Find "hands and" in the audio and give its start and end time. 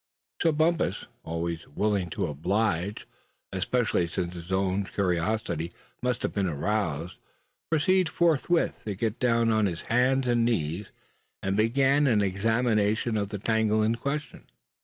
9.93-10.43